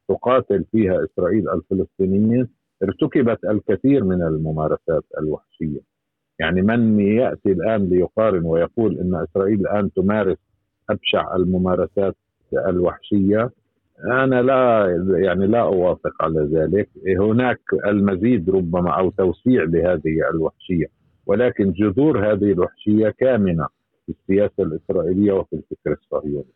تقاتل 0.08 0.64
فيها 0.72 1.04
إسرائيل 1.04 1.50
الفلسطينيين 1.50 2.48
ارتكبت 2.82 3.44
الكثير 3.44 4.04
من 4.04 4.22
الممارسات 4.22 5.04
الوحشية. 5.18 5.80
يعني 6.40 6.62
من 6.62 7.00
يأتي 7.00 7.52
الآن 7.52 7.88
ليقارن 7.88 8.44
ويقول 8.44 8.98
إن 8.98 9.14
إسرائيل 9.14 9.60
الآن 9.60 9.92
تمارس 9.92 10.38
أبشع 10.90 11.36
الممارسات 11.36 12.16
الوحشية. 12.68 13.50
أنا 14.04 14.42
لا 14.42 14.86
يعني 15.18 15.46
لا 15.46 15.60
أوافق 15.60 16.22
على 16.22 16.40
ذلك. 16.40 16.90
هناك 17.18 17.60
المزيد 17.86 18.50
ربما 18.50 18.98
أو 18.98 19.10
توسيع 19.10 19.62
لهذه 19.62 20.30
الوحشية 20.34 20.86
ولكن 21.26 21.72
جذور 21.72 22.32
هذه 22.32 22.52
الوحشية 22.52 23.08
كامنة 23.08 23.66
في 24.06 24.12
السياسة 24.20 24.54
الإسرائيلية 24.58 25.32
وفي 25.32 25.56
الفكر 25.56 25.92
الصهيوني. 25.92 26.54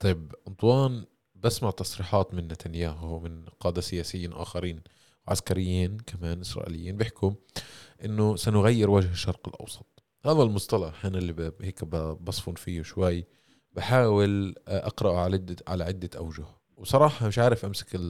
طيب 0.00 0.32
أنطوان 0.48 1.04
بسمع 1.44 1.70
تصريحات 1.70 2.34
من 2.34 2.44
نتنياهو 2.44 3.16
ومن 3.16 3.44
قادة 3.60 3.80
سياسيين 3.80 4.32
آخرين 4.32 4.80
عسكريين 5.28 5.96
كمان 6.06 6.40
إسرائيليين 6.40 6.96
بيحكوا 6.96 7.30
إنه 8.04 8.36
سنغير 8.36 8.90
وجه 8.90 9.10
الشرق 9.10 9.48
الأوسط. 9.48 9.86
هذا 10.24 10.42
المصطلح 10.42 11.06
أنا 11.06 11.18
اللي 11.18 11.52
هيك 11.62 11.84
بصفن 12.24 12.54
فيه 12.54 12.82
شوي. 12.82 13.24
بحاول 13.76 14.54
أقرأه 14.68 15.18
على 15.18 15.36
عده 15.36 15.56
على 15.68 15.84
عدة 15.84 16.10
أوجه. 16.18 16.44
وصراحة 16.76 17.26
مش 17.28 17.38
عارف 17.38 17.64
أمسك 17.64 18.00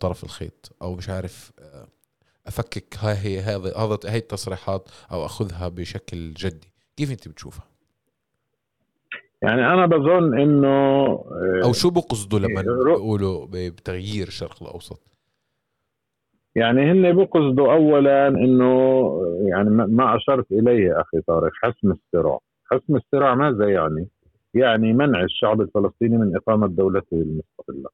طرف 0.00 0.24
الخيط 0.24 0.76
أو 0.82 0.94
مش 0.94 1.08
عارف 1.08 1.52
أفكك 2.46 2.96
هاي 2.98 3.14
هي 3.14 3.40
هذا 3.40 3.76
هذا 3.76 3.98
هي 4.06 4.18
التصريحات 4.18 4.88
أو 5.12 5.24
أخذها 5.24 5.68
بشكل 5.68 6.34
جدي. 6.34 6.72
كيف 6.96 7.10
أنت 7.10 7.28
بتشوفها؟ 7.28 7.64
يعني 9.42 9.66
أنا 9.66 9.86
بظن 9.86 10.40
إنه 10.40 11.06
أو 11.64 11.72
شو 11.72 11.90
بقصدوا 11.90 12.38
لما 12.38 12.62
بيقولوا 12.62 13.46
بتغيير 13.50 14.26
الشرق 14.26 14.62
الأوسط؟ 14.62 15.00
يعني 16.54 16.92
هن 16.92 17.16
بقصدوا 17.16 17.72
اولا 17.72 18.28
إنه 18.28 18.66
يعني 19.48 19.70
ما 19.70 20.16
أشرت 20.16 20.52
إليه 20.52 21.00
أخي 21.00 21.20
طارق 21.20 21.52
حسم 21.62 21.90
الصراع. 21.90 22.38
حسم 22.64 22.96
الصراع 22.96 23.34
ماذا 23.34 23.68
يعني؟ 23.68 24.08
يعني 24.54 24.92
منع 24.92 25.22
الشعب 25.22 25.60
الفلسطيني 25.60 26.18
من 26.18 26.36
إقامة 26.36 26.66
دولته 26.66 27.14
المستقلة. 27.14 27.90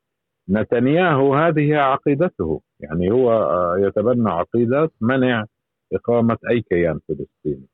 نتنياهو 0.50 1.34
هذه 1.34 1.76
عقيدته 1.76 2.60
يعني 2.80 3.10
هو 3.10 3.32
آه، 3.32 3.76
يتبنى 3.78 4.30
عقيدة 4.30 4.90
منع 5.00 5.44
إقامة 5.92 6.38
أي 6.50 6.60
كيان 6.60 7.00
فلسطيني 7.08 7.66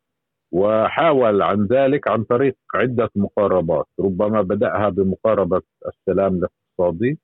وحاول 0.52 1.42
عن 1.42 1.66
ذلك 1.66 2.08
عن 2.08 2.24
طريق 2.24 2.56
عدة 2.74 3.10
مقاربات. 3.16 3.86
ربما 4.00 4.42
بدأها 4.42 4.88
بمقاربة 4.88 5.62
السلام 5.88 6.34
الاقتصادي 6.38 7.18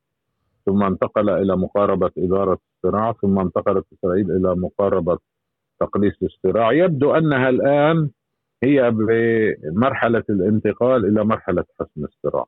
ثم 0.67 0.83
انتقل 0.83 1.31
إلى 1.31 1.57
مقاربة 1.57 2.11
إدارة 2.19 2.59
الصراع 2.77 3.13
ثم 3.13 3.39
انتقلت 3.39 3.87
إسرائيل 3.99 4.31
إلى 4.31 4.55
مقاربة 4.55 5.19
تقليص 5.81 6.15
الصراع. 6.23 6.73
يبدو 6.73 7.15
أنها 7.15 7.49
الآن 7.49 8.11
هي 8.63 8.91
بمرحلة 8.91 10.25
الانتقال 10.31 11.07
إلى 11.07 11.25
مرحلة 11.25 11.65
حسم 11.81 12.05
الصراع. 12.05 12.45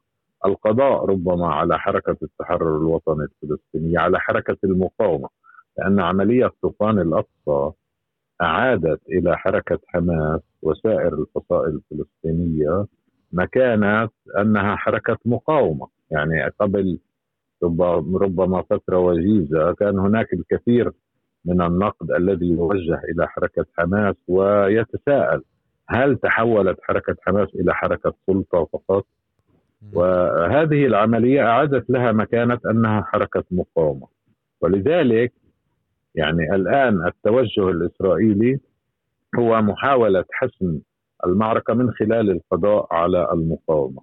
القضاء 0.47 1.05
ربما 1.05 1.47
على 1.55 1.79
حركة 1.79 2.17
التحرر 2.23 2.77
الوطني 2.77 3.25
الفلسطينية 3.25 3.99
على 3.99 4.21
حركة 4.21 4.57
المقاومة 4.65 5.29
لأن 5.79 6.01
عملية 6.01 6.51
طوفان 6.63 6.99
الأقصى 6.99 7.73
أعادت 8.43 9.01
إلى 9.09 9.37
حركة 9.39 9.79
حماس 9.89 10.41
وسائر 10.63 11.15
الفصائل 11.15 11.81
الفلسطينية 11.93 12.87
مكانة 13.33 14.09
أنها 14.39 14.77
حركة 14.77 15.19
مقاومة. 15.25 15.87
يعني 16.11 16.49
قبل 16.61 16.99
ربما 18.15 18.63
فترة 18.63 18.99
وجيزة 18.99 19.73
كان 19.75 19.99
هناك 19.99 20.33
الكثير 20.33 20.93
من 21.45 21.63
النقد 21.63 22.11
الذي 22.11 22.47
يوجه 22.47 23.01
إلى 23.05 23.29
حركة 23.29 23.67
حماس 23.79 24.17
ويتساءل 24.29 25.43
هل 25.93 26.17
تحولت 26.17 26.79
حركة 26.83 27.17
حماس 27.23 27.49
إلى 27.55 27.75
حركة 27.75 28.15
سلطة 28.27 28.65
فقط؟ 28.73 29.07
وهذه 29.93 30.87
العملية 30.87 31.43
أعادت 31.47 31.91
لها 31.91 32.13
مكانة 32.13 32.59
أنها 32.71 33.03
حركة 33.03 33.45
مقاومة. 33.51 34.07
ولذلك 34.61 35.33
يعني 36.15 36.55
الآن 36.55 37.07
التوجه 37.07 37.69
الإسرائيلي 37.69 38.59
هو 39.39 39.63
محاولة 39.63 40.25
حسم 40.33 40.79
المعركة 41.27 41.75
من 41.75 41.91
خلال 41.91 42.31
القضاء 42.31 42.87
على 42.91 43.29
المقاومة. 43.33 44.01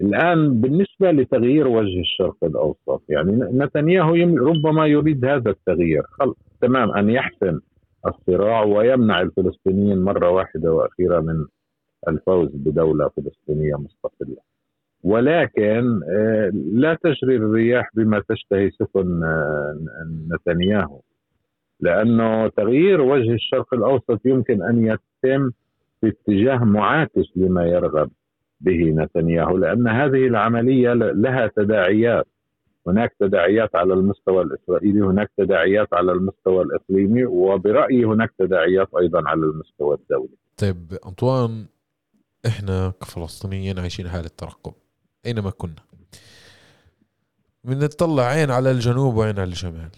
الآن 0.00 0.60
بالنسبة 0.60 1.10
لتغيير 1.10 1.68
وجه 1.68 2.00
الشرق 2.00 2.36
الأوسط 2.42 3.02
يعني 3.08 3.32
نتنياهو 3.32 4.14
ربما 4.48 4.86
يريد 4.86 5.24
هذا 5.24 5.50
التغيير. 5.50 6.02
تمام 6.60 6.90
أن 6.90 7.10
يحسم 7.10 7.60
الصراع 8.06 8.62
ويمنع 8.62 9.20
الفلسطينيين 9.20 9.98
مرة 9.98 10.30
واحدة 10.30 10.72
وأخيرة 10.72 11.20
من 11.20 11.46
الفوز 12.08 12.48
بدولة 12.54 13.08
فلسطينية 13.08 13.74
مستقلة. 13.74 14.36
ولكن 15.04 16.00
آه، 16.10 16.50
لا 16.72 16.94
تجري 16.94 17.36
الرياح 17.36 17.90
بما 17.94 18.22
تشتهي 18.28 18.70
سفن 18.70 19.22
آه، 19.24 19.76
نتنياهو. 20.34 21.00
لأنه 21.80 22.48
تغيير 22.48 23.00
وجه 23.00 23.32
الشرق 23.32 23.74
الأوسط 23.74 24.20
يمكن 24.24 24.62
أن 24.62 24.86
يتم 24.86 25.50
في 26.00 26.08
اتجاه 26.08 26.64
معاكس 26.64 27.36
لما 27.36 27.66
يرغب 27.66 28.10
به 28.60 28.90
نتنياهو 28.96 29.56
لأن 29.56 29.88
هذه 29.88 30.26
العملية 30.26 30.92
لها 30.94 31.46
تداعيات. 31.56 32.26
هناك 32.86 33.16
تداعيات 33.20 33.76
على 33.76 33.94
المستوى 33.94 34.42
الإسرائيلي 34.42 35.00
هناك 35.00 35.30
تداعيات 35.38 35.88
على 35.94 36.12
المستوى 36.12 36.62
الإقليمي 36.62 37.24
وبرأيي 37.24 38.04
هناك 38.04 38.30
تداعيات 38.38 38.88
أيضا 38.98 39.22
على 39.26 39.40
المستوى 39.40 39.94
الدولي. 39.96 40.36
طيب 40.56 40.98
أنطوان 41.06 41.66
إحنا 42.46 42.92
كفلسطينيين 43.00 43.78
عايشين 43.78 44.08
حالة 44.08 44.30
ترقب 44.36 44.72
أينما 45.26 45.50
كنا؟ 45.50 45.82
بنطلع 47.64 48.22
عين 48.22 48.50
على 48.50 48.70
الجنوب 48.70 49.16
وعين 49.16 49.38
على 49.38 49.50
الشمال. 49.50 49.90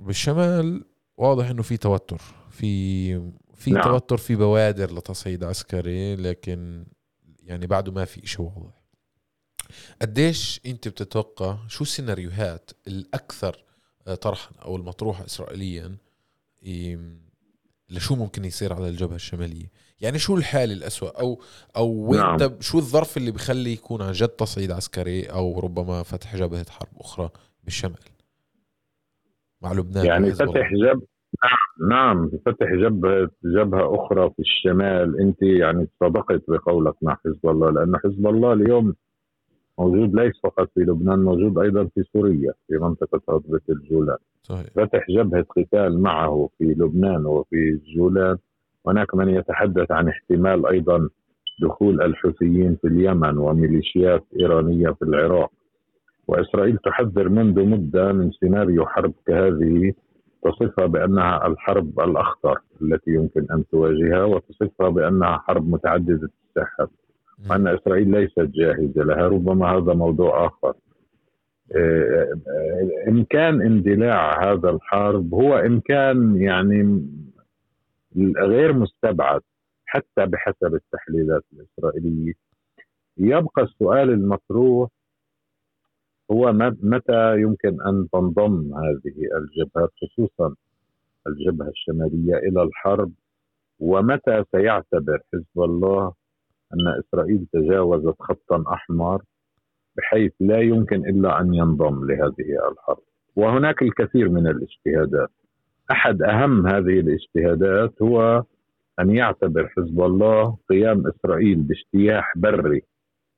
بالشمال 0.00 0.84
واضح 1.16 1.50
إنه 1.50 1.62
في 1.62 1.76
توتر 1.76 2.20
في 2.50 3.14
في 3.54 3.70
نعم. 3.70 3.82
توتر 3.82 4.16
في 4.16 4.36
بوادر 4.36 4.94
لتصعيد 4.94 5.44
عسكري 5.44 6.16
لكن 6.16 6.84
يعني 7.42 7.66
بعده 7.66 7.92
ما 7.92 8.04
في 8.04 8.26
شيء 8.26 8.40
واضح. 8.40 8.77
قديش 10.02 10.60
انت 10.66 10.88
بتتوقع 10.88 11.56
شو 11.68 11.84
السيناريوهات 11.84 12.70
الأكثر 12.88 13.56
طرحا 14.22 14.50
أو 14.64 14.76
المطروحه 14.76 15.24
اسرائيليا 15.24 15.96
لشو 17.90 18.16
ممكن 18.16 18.44
يصير 18.44 18.72
على 18.72 18.88
الجبهة 18.88 19.14
الشمالية؟ 19.14 19.66
يعني 20.00 20.18
شو 20.18 20.36
الحاله 20.36 20.72
الأسوأ؟ 20.72 21.20
أو 21.20 21.40
أو 21.76 21.86
وين 21.86 22.20
نعم. 22.20 22.38
شو 22.60 22.78
الظرف 22.78 23.16
اللي 23.16 23.30
بخلي 23.30 23.72
يكون 23.72 24.02
عن 24.02 24.12
جد 24.12 24.28
تصعيد 24.28 24.70
عسكري 24.70 25.22
أو 25.24 25.60
ربما 25.60 26.02
فتح 26.02 26.36
جبهة 26.36 26.66
حرب 26.70 26.98
أخرى 27.00 27.30
بالشمال؟ 27.64 27.98
مع 29.62 29.72
لبنان 29.72 30.06
يعني 30.06 30.32
فتح 30.32 30.72
جب 30.72 31.02
نعم 31.44 31.88
نعم 31.90 32.30
فتح 32.46 32.66
جبهة 32.72 33.30
جبهة 33.44 33.94
أخرى 33.94 34.30
في 34.30 34.38
الشمال. 34.42 35.20
أنت 35.20 35.42
يعني 35.42 35.88
صدقت 36.00 36.42
بقولك 36.48 36.94
مع 37.02 37.18
حزب 37.24 37.48
الله 37.48 37.70
لأن 37.70 37.96
حزب 37.96 38.26
الله 38.26 38.52
اليوم 38.52 38.94
موجود 39.78 40.14
ليس 40.14 40.32
فقط 40.42 40.68
في 40.74 40.80
لبنان 40.80 41.18
موجود 41.18 41.58
أيضا 41.58 41.84
في 41.84 42.02
سوريا 42.02 42.52
في 42.68 42.78
منطقة 42.78 43.20
هضبة 43.28 43.60
الجولان. 43.68 44.16
صحيح. 44.42 44.66
فتح 44.66 45.06
جبهة 45.10 45.46
قتال 45.56 46.02
معه 46.02 46.48
في 46.58 46.64
لبنان 46.64 47.26
وفي 47.26 47.68
الجولان. 47.68 48.36
هناك 48.86 49.14
من 49.14 49.28
يتحدث 49.28 49.90
عن 49.90 50.08
احتمال 50.08 50.66
أيضا 50.66 51.08
دخول 51.62 52.02
الحوثيين 52.02 52.76
في 52.82 52.88
اليمن 52.88 53.38
وميليشيات 53.38 54.24
إيرانية 54.40 54.90
في 54.90 55.02
العراق. 55.02 55.50
وإسرائيل 56.28 56.76
تحذر 56.76 57.28
منذ 57.28 57.64
مدة 57.64 58.12
من 58.12 58.30
سيناريو 58.30 58.86
حرب 58.86 59.12
كهذه 59.26 59.92
تصفها 60.42 60.86
بأنها 60.86 61.46
الحرب 61.46 62.00
الأخطر 62.00 62.58
التي 62.82 63.10
يمكن 63.10 63.46
أن 63.50 63.64
تواجهها 63.70 64.24
وتصفها 64.24 64.88
بأنها 64.88 65.38
حرب 65.38 65.68
متعددة 65.68 66.30
الساحات. 66.48 66.90
وأن 67.50 67.68
إسرائيل 67.68 68.10
ليست 68.10 68.40
جاهزة 68.40 69.02
لها 69.02 69.28
ربما 69.28 69.66
هذا 69.66 69.94
موضوع 69.94 70.46
آخر. 70.46 70.74
آه، 71.76 72.28
آه، 72.48 73.08
إمكان 73.08 73.62
اندلاع 73.62 74.52
هذا 74.52 74.70
الحرب 74.70 75.34
هو 75.34 75.56
إمكان 75.58 76.36
يعني 76.36 77.06
غير 78.38 78.72
مستبعد 78.72 79.40
حتى 79.86 80.26
بحسب 80.26 80.74
التحليلات 80.74 81.42
الإسرائيلية. 81.52 82.32
يبقى 83.18 83.62
السؤال 83.62 84.10
المطروح 84.10 84.90
هو 86.30 86.52
متى 86.82 87.40
يمكن 87.40 87.82
أن 87.86 88.08
تنضم 88.12 88.74
هذه 88.74 89.14
الجبهات 89.36 89.90
خصوصا 90.02 90.54
الجبهة 91.26 91.68
الشمالية 91.68 92.36
إلى 92.36 92.62
الحرب 92.62 93.12
ومتى 93.80 94.44
سيعتبر 94.52 95.20
حزب 95.32 95.62
الله 95.62 96.12
أن 96.74 96.88
إسرائيل 96.88 97.46
تجاوزت 97.52 98.14
خطا 98.20 98.64
أحمر 98.72 99.22
بحيث 99.96 100.32
لا 100.40 100.60
يمكن 100.60 100.96
إلا 100.96 101.40
أن 101.40 101.54
ينضم 101.54 102.06
لهذه 102.06 102.70
الحرب. 102.72 103.02
وهناك 103.36 103.82
الكثير 103.82 104.28
من 104.28 104.46
الاجتهادات. 104.46 105.30
أحد 105.90 106.22
أهم 106.22 106.66
هذه 106.66 107.00
الاجتهادات 107.00 108.02
هو 108.02 108.44
أن 109.00 109.10
يعتبر 109.10 109.68
حزب 109.68 110.00
الله 110.00 110.56
قيام 110.70 111.06
إسرائيل 111.06 111.56
باجتياح 111.62 112.32
بري 112.36 112.82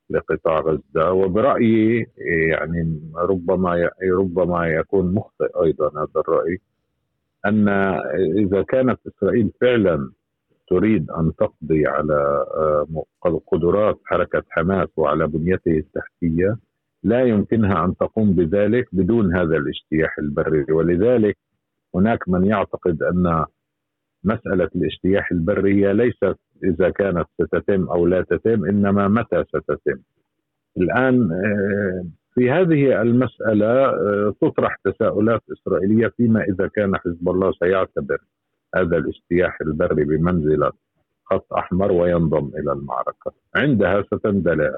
لقطاع 0.09 0.59
غزة 0.59 1.11
وبرأيي 1.11 2.07
يعني 2.49 3.01
ربما 3.15 3.89
ربما 4.19 4.67
يكون 4.67 5.13
مخطئ 5.13 5.63
أيضا 5.63 5.87
هذا 5.87 6.21
الرأي 6.27 6.57
أن 7.45 7.69
إذا 8.37 8.61
كانت 8.61 8.99
إسرائيل 9.07 9.51
فعلا 9.61 10.11
تريد 10.71 11.11
أن 11.11 11.31
تقضي 11.35 11.87
على 11.87 12.45
آه، 12.57 13.05
قدرات 13.51 13.99
حركة 14.05 14.43
حماس 14.49 14.87
وعلى 14.97 15.27
بنيته 15.27 15.77
التحتية 15.77 16.57
لا 17.03 17.23
يمكنها 17.23 17.85
أن 17.85 17.95
تقوم 17.95 18.33
بذلك 18.33 18.87
بدون 18.91 19.35
هذا 19.35 19.57
الاجتياح 19.57 20.19
البري. 20.19 20.73
ولذلك 20.73 21.37
هناك 21.95 22.29
من 22.29 22.45
يعتقد 22.45 23.03
أن 23.03 23.45
مسألة 24.23 24.69
الاجتياح 24.75 25.31
البري 25.31 25.85
هي 25.85 25.93
ليست 25.93 26.37
إذا 26.63 26.89
كانت 26.89 27.25
ستتم 27.41 27.89
أو 27.89 28.07
لا 28.07 28.21
تتم 28.21 28.65
إنما 28.65 29.07
متى 29.07 29.43
ستتم. 29.43 29.99
الآن 30.77 31.31
آه، 31.31 32.05
في 32.33 32.51
هذه 32.51 33.01
المسألة 33.01 33.85
آه، 33.85 34.33
تطرح 34.41 34.75
تساؤلات 34.83 35.41
إسرائيلية 35.51 36.07
فيما 36.07 36.43
إذا 36.43 36.67
كان 36.67 36.95
حزب 36.95 37.29
الله 37.29 37.51
سيعتبر. 37.51 38.17
هذا 38.75 38.97
الاجتياح 38.97 39.57
البري 39.61 40.03
بمنزلة 40.03 40.71
خط 41.25 41.53
أحمر 41.53 41.91
وينضم 41.91 42.51
إلى 42.57 42.71
المعركة. 42.71 43.31
عندها 43.55 44.03
ستندلع 44.03 44.77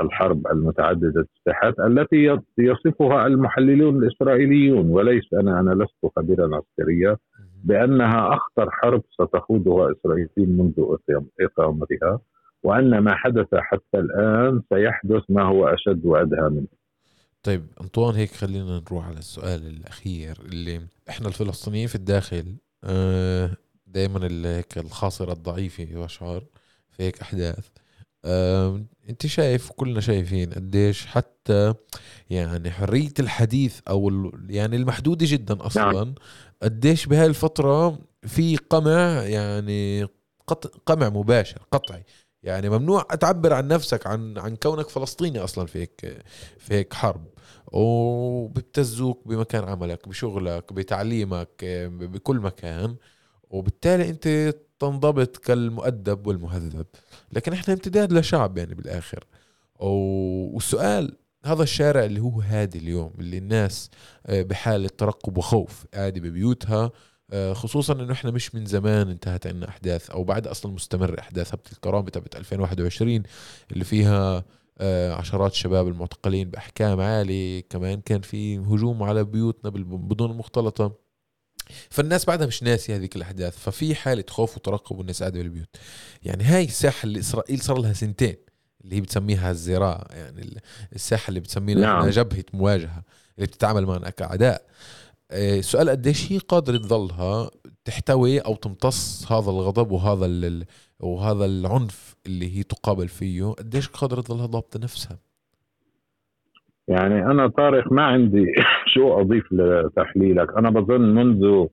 الحرب 0.00 0.46
المتعددة 0.46 1.26
الساحات 1.38 1.74
التي 1.80 2.38
يصفها 2.58 3.26
المحللون 3.26 4.02
الإسرائيليون 4.04 4.90
وليس 4.90 5.24
أنا 5.34 5.60
أنا 5.60 5.70
لست 5.84 6.12
خبيرا 6.16 6.56
عسكريا 6.56 7.16
بأنها 7.64 8.34
أخطر 8.34 8.70
حرب 8.70 9.02
ستخوضها 9.10 9.92
إسرائيل 9.92 10.28
منذ 10.38 10.96
إقامتها 11.40 12.20
وأن 12.62 12.98
ما 12.98 13.14
حدث 13.14 13.54
حتى 13.54 13.98
الآن 13.98 14.62
سيحدث 14.74 15.22
ما 15.28 15.42
هو 15.42 15.66
أشد 15.68 16.06
وأدهى 16.06 16.48
منه. 16.48 16.66
طيب 17.42 17.62
أنطوان 17.80 18.14
هيك 18.14 18.30
خلينا 18.30 18.82
نروح 18.90 19.06
على 19.08 19.18
السؤال 19.18 19.60
الأخير 19.66 20.36
اللي 20.52 20.80
إحنا 21.08 21.28
الفلسطينيين 21.28 21.86
في 21.86 21.94
الداخل 21.94 22.44
دائما 23.86 24.26
هيك 24.56 24.78
الخاصرة 24.78 25.32
الضعيفة 25.32 25.84
بشعر 25.84 26.44
في 26.90 27.02
هيك 27.02 27.20
أحداث 27.20 27.68
آه، 28.24 28.84
أنت 29.08 29.26
شايف 29.26 29.70
كلنا 29.70 30.00
شايفين 30.00 30.52
قديش 30.52 31.06
حتى 31.06 31.74
يعني 32.30 32.70
حرية 32.70 33.12
الحديث 33.18 33.80
أو 33.88 34.30
يعني 34.48 34.76
المحدودة 34.76 35.26
جدا 35.28 35.66
أصلا 35.66 35.92
نعم. 35.92 36.14
قديش 36.62 37.06
بهاي 37.06 37.26
الفترة 37.26 37.98
في 38.26 38.56
قمع 38.56 39.22
يعني 39.22 40.08
قمع 40.86 41.08
مباشر 41.08 41.58
قطعي 41.72 42.04
يعني 42.44 42.68
ممنوع 42.70 43.02
تعبر 43.02 43.52
عن 43.52 43.68
نفسك 43.68 44.06
عن 44.06 44.38
عن 44.38 44.56
كونك 44.56 44.88
فلسطيني 44.88 45.38
أصلا 45.38 45.66
في 45.66 45.78
هيك 45.78 46.22
في 46.58 46.74
هيك 46.74 46.94
حرب. 46.94 47.26
وبتزوك 47.72 49.28
بمكان 49.28 49.64
عملك 49.64 50.08
بشغلك 50.08 50.72
بتعليمك 50.72 51.64
بكل 51.90 52.36
مكان. 52.36 52.96
وبالتالي 53.50 54.08
أنت 54.10 54.54
تنضبط 54.78 55.36
كالمؤدب 55.36 56.26
والمهذب. 56.26 56.86
لكن 57.32 57.52
إحنا 57.52 57.74
امتداد 57.74 58.12
لشعب 58.12 58.58
يعني 58.58 58.74
بالآخر. 58.74 59.24
والسؤال 59.80 61.16
هذا 61.44 61.62
الشارع 61.62 62.04
اللي 62.04 62.20
هو 62.20 62.40
هادي 62.40 62.78
اليوم 62.78 63.12
اللي 63.18 63.38
الناس 63.38 63.90
آه، 64.26 64.42
بحالة 64.42 64.88
ترقب 64.98 65.38
وخوف 65.38 65.86
قاعدة 65.94 66.20
ببيوتها 66.20 66.90
خصوصا 67.52 67.92
إنه 67.92 68.12
إحنا 68.12 68.30
مش 68.30 68.54
من 68.54 68.66
زمان 68.66 69.10
انتهت 69.10 69.46
عنا 69.46 69.68
أحداث 69.68 70.10
أو 70.10 70.24
بعد 70.24 70.46
أصلا 70.46 70.72
مستمر 70.72 71.18
احداث 71.20 71.54
هبه 71.54 71.62
الكرامه 71.72 72.10
تبعت 72.10 72.36
2021 72.36 73.22
اللي 73.72 73.84
فيها 73.84 74.44
آه، 74.78 75.12
عشرات 75.12 75.52
الشباب 75.52 75.88
المعتقلين 75.88 76.50
بأحكام 76.50 77.00
عالية. 77.00 77.62
كمان 77.70 78.00
كان 78.00 78.20
في 78.20 78.58
هجوم 78.58 79.02
على 79.02 79.24
بيوتنا 79.24 79.70
بدون 79.70 80.30
المختلطه 80.30 80.92
فالناس 81.90 82.24
بعدها 82.24 82.46
مش 82.46 82.62
ناسي 82.62 82.96
هذيك 82.96 83.16
الأحداث. 83.16 83.58
ففي 83.58 83.94
حالة 83.94 84.24
خوف 84.28 84.56
وترقب 84.56 84.98
والناس 84.98 85.22
قاعدة 85.22 85.38
بالبيوت. 85.42 85.68
يعني 86.22 86.44
هاي 86.44 86.64
الساحه 86.64 87.06
اللي 87.06 87.20
اسرائيل 87.20 87.60
صار 87.60 87.78
لها 87.78 87.92
سنتين 87.92 88.36
اللي 88.84 88.96
هي 88.96 89.00
بتسميها 89.00 89.50
الزراعة. 89.50 90.06
يعني 90.10 90.60
الساحه 90.94 91.28
اللي 91.28 91.40
بتسميها 91.40 91.78
نعم. 91.78 92.08
جبهة 92.08 92.44
مواجهة 92.52 93.02
اللي 93.38 93.46
بتتعامل 93.46 93.86
معنا 93.86 94.10
كأعداء. 94.10 94.66
آه، 95.30 95.60
قديش 95.90 96.32
هي 96.32 96.38
قادرة 96.38 96.76
تظلها 96.76 97.50
تحتوي 97.84 98.38
أو 98.38 98.54
تمتص 98.54 99.32
هذا 99.32 99.50
الغضب 99.50 99.90
وهذا 99.90 100.26
وهذا 101.00 101.44
العنف 101.44 102.16
اللي 102.26 102.58
هي 102.58 102.62
تقابل 102.62 103.08
فيه؟ 103.08 103.44
قديش 103.44 103.88
قادرة 103.88 104.20
تظلها 104.20 104.46
ضابطة 104.46 104.80
نفسها؟ 104.82 105.18
يعني 106.88 107.26
أنا 107.26 107.48
طارق 107.48 107.92
ما 107.92 108.02
عندي 108.02 108.46
شو 108.94 109.20
أضيف 109.20 109.52
لتحليلك. 109.52 110.56
أنا 110.58 110.70
بظن 110.70 111.00
منذ 111.00 111.66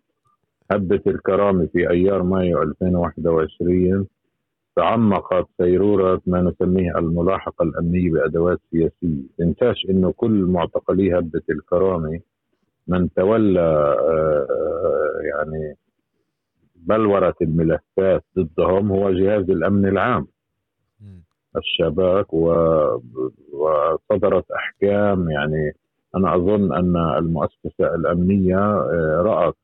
هبة 0.72 1.02
الكرامة 1.08 1.68
في 1.74 1.90
أيار 1.90 2.24
مايو 2.24 2.62
2021 2.62 4.08
تعمقت 4.76 5.48
سيرورة 5.58 6.22
ما 6.26 6.42
نسميه 6.42 6.98
الملاحقة 6.98 7.64
الأمنية 7.64 8.12
بأدوات 8.12 8.60
سياسية. 8.72 9.24
تنساش 9.38 9.86
أنه 9.90 10.12
كل 10.12 10.32
معتقلي 10.32 11.20
هبة 11.20 11.42
الكرامة 11.50 12.20
من 12.88 13.14
تولى 13.14 13.60
آه، 13.60 14.48
آه، 14.50 15.20
يعني 15.24 15.76
بلورة 16.76 17.36
الملفات 17.42 18.24
ضدهم 18.38 18.92
هو 18.92 19.12
جهاز 19.12 19.50
الأمن 19.50 19.86
العام. 19.86 20.28
الشباك 21.58 22.34
وصدرت 23.54 24.52
أحكام 24.52 25.30
يعني 25.30 25.74
أنا 26.16 26.36
أظن 26.36 26.74
أن 26.74 26.96
المؤسسة 27.18 27.96
الأمنية 27.96 28.58
آه، 28.58 29.22
رأت 29.26 29.56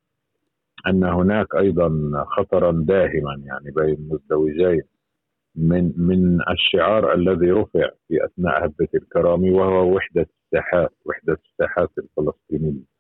أن 0.87 1.03
هناك 1.03 1.55
أيضا 1.55 2.11
خطرا 2.25 2.71
داهما 2.71 3.41
يعني 3.45 3.71
بين 3.71 4.09
مزدوجين 4.11 4.81
من 5.55 5.93
من 5.97 6.41
الشعار 6.49 7.13
الذي 7.13 7.51
رفع 7.51 7.89
في 8.07 8.25
أثناء 8.25 8.65
هبة 8.65 8.87
الكرامة 8.95 9.51
وهو 9.51 9.95
وحدة 9.95 10.27
الساحات 10.45 10.91
وحدة 11.05 11.37
الساحات 11.51 11.89
الفلسطينية. 11.97 12.96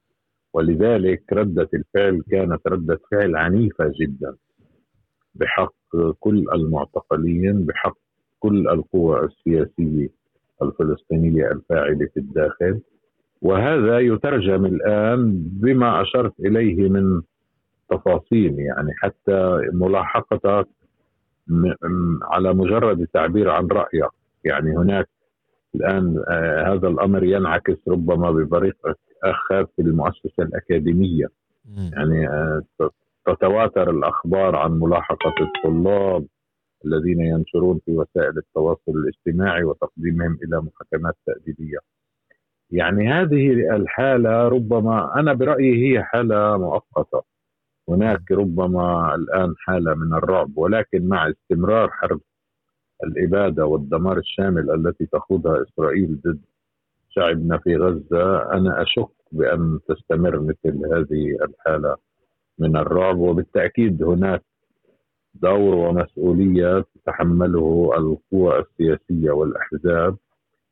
ولذلك 0.53 1.23
ردة 1.33 1.69
الفعل 1.73 2.23
كانت 2.31 2.67
ردة 2.67 2.99
فعل 3.11 3.35
عنيفة 3.35 3.91
جدا. 4.01 4.35
بحق 5.35 5.73
كل 6.19 6.45
المعتقلين 6.53 7.65
بحق 7.65 7.97
كل 8.39 8.67
القوى 8.67 9.25
السياسية 9.25 10.09
الفلسطينية 10.61 11.51
الفاعلة 11.51 12.07
في 12.13 12.19
الداخل. 12.19 12.81
وهذا 13.41 13.99
يترجم 13.99 14.65
الآن 14.65 15.33
بما 15.37 16.01
أشرت 16.01 16.39
إليه 16.39 16.89
من 16.89 17.21
تفاصيل 17.89 18.59
يعني 18.59 18.93
حتى 18.97 19.61
ملاحقتك 19.73 20.67
على 22.21 22.53
مجرد 22.53 23.01
التعبير 23.01 23.49
عن 23.49 23.67
رأيك. 23.67 24.11
يعني 24.43 24.77
هناك 24.77 25.07
الآن 25.77 26.23
آه 26.29 26.73
هذا 26.73 26.87
الأمر 26.87 27.23
ينعكس 27.23 27.77
ربما 27.87 28.31
بطريق 28.31 28.77
آخر 29.23 29.65
في 29.65 29.81
المؤسسة 29.81 30.43
الأكاديمية 30.43 31.27
يعني 31.93 32.27
آه 32.27 32.61
تتواتر 33.25 33.89
الأخبار 33.89 34.55
عن 34.55 34.71
ملاحقة 34.79 35.33
الطلاب 35.41 36.25
الذين 36.85 37.21
ينشرون 37.21 37.79
في 37.85 37.91
وسائل 37.91 38.37
التواصل 38.37 38.91
الاجتماعي 38.91 39.63
وتقديمهم 39.63 40.37
إلى 40.43 40.61
محاكمات 40.61 41.15
تأديبية. 41.25 41.77
يعني 42.71 43.09
هذه 43.13 43.51
الحالة 43.75 44.47
ربما 44.47 45.19
أنا 45.19 45.33
برأيي 45.33 45.73
هي 45.97 46.03
حالة 46.03 46.57
مؤقتة. 46.57 47.21
هناك 47.89 48.31
ربما 48.31 49.15
الآن 49.15 49.53
حالة 49.57 49.93
من 49.93 50.13
الرعب 50.13 50.57
ولكن 50.57 51.07
مع 51.07 51.29
استمرار 51.29 51.89
حرب 51.91 52.21
الإبادة 53.03 53.65
والدمار 53.65 54.17
الشامل 54.17 54.71
التي 54.71 55.05
تخوضها 55.05 55.63
إسرائيل 55.63 56.21
ضد 56.25 56.39
شعبنا 57.09 57.57
في 57.57 57.75
غزة 57.75 58.51
أنا 58.53 58.81
أشك 58.81 59.09
بأن 59.31 59.79
تستمر 59.87 60.39
مثل 60.39 60.85
هذه 60.93 61.37
الحالة 61.41 61.95
من 62.59 62.77
الرعب. 62.77 63.17
وبالتأكيد 63.17 64.03
هناك 64.03 64.43
دور 65.33 65.75
ومسؤولية 65.75 66.85
تتحمله 66.95 67.91
القوى 67.97 68.59
السياسية 68.59 69.31
والأحزاب. 69.31 70.17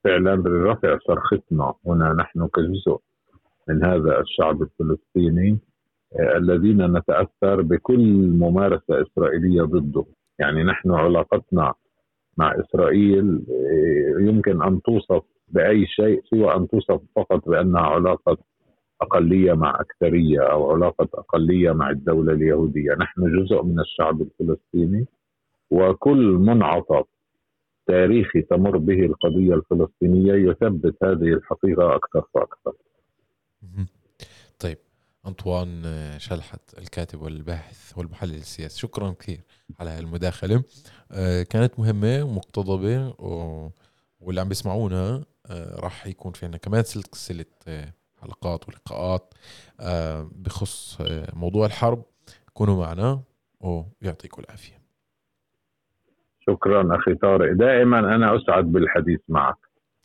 فعلا 0.04 0.36
لرفع 0.36 0.98
صرختنا. 1.08 1.74
هنا 1.86 2.14
نحن 2.14 2.48
كجزء 2.48 2.98
من 3.70 3.86
هذا 3.86 4.20
الشعب 4.20 4.62
الفلسطيني 4.62 5.60
آه، 6.20 6.38
الذين 6.38 6.98
نتأثر 6.98 7.62
بكل 7.62 8.00
ممارسة 8.40 9.02
إسرائيلية 9.02 9.62
ضده. 9.62 10.06
يعني 10.40 10.64
نحن 10.64 10.92
علاقتنا 10.92 11.74
مع 12.38 12.56
إسرائيل 12.60 13.46
آه، 13.50 14.22
يمكن 14.22 14.62
أن 14.62 14.82
توصف 14.82 15.24
بأي 15.48 15.86
شيء 15.86 16.22
سوى 16.24 16.56
أن 16.56 16.68
توصف 16.68 17.02
فقط 17.16 17.50
بأنها 17.50 17.82
علاقة 17.82 18.38
أقلية 19.02 19.54
مع 19.54 19.80
أكثرية 19.80 20.40
أو 20.52 20.72
علاقة 20.72 21.08
أقلية 21.14 21.72
مع 21.72 21.90
الدولة 21.90 22.34
اليهودية. 22.34 22.92
نحن 23.00 23.22
جزء 23.40 23.64
من 23.64 23.80
الشعب 23.80 24.22
الفلسطيني 24.22 25.06
وكل 25.72 26.26
منعطف 26.28 27.06
تاريخي 27.88 28.42
تمر 28.42 28.78
به 28.78 29.06
القضية 29.06 29.54
الفلسطينية 29.54 30.34
يثبت 30.34 31.04
هذه 31.04 31.34
الحقيقة 31.34 31.96
أكثر 31.96 32.22
فأكثر 32.34 32.74
أنطوان 35.28 35.84
شلحت 36.18 36.60
الكاتب 36.78 37.22
والباحث 37.22 37.98
والمحلل 37.98 38.34
السياسي. 38.36 38.80
شكرا 38.80 39.12
كثير 39.20 39.42
على 39.80 39.90
هذه 39.90 40.00
المداخلة. 40.00 40.64
آه، 41.12 41.44
كانت 41.44 41.80
مهمة 41.80 42.24
ومقتضبة 42.24 43.14
واللي 44.20 44.42
عم 44.42 44.50
بيسمعونا 44.50 45.24
آه، 45.46 45.80
راح 45.80 46.08
يكون 46.08 46.32
في 46.32 46.46
عنا 46.46 46.58
كمان 46.58 46.84
سلسلة 46.84 47.46
آه، 47.68 47.94
حلقات 48.22 48.70
ولقاءات 48.70 49.34
آه، 49.80 50.30
بخص 50.36 50.98
آه، 51.02 51.28
موضوع 51.34 51.66
الحرب. 51.66 52.04
كونوا 52.54 52.86
معنا 52.86 53.22
ويعطيكم 53.60 54.42
العافية. 54.44 54.82
شكرا 56.40 56.96
أخي 56.98 57.16
طارق. 57.16 57.54
دائما 57.54 58.00
أنا 58.00 58.36
أسعد 58.38 58.64
بالحديث 58.64 59.20
معك. 59.30 59.65